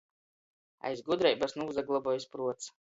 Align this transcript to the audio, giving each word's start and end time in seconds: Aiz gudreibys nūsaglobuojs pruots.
Aiz 0.91 1.03
gudreibys 1.11 1.57
nūsaglobuojs 1.63 2.31
pruots. 2.35 2.77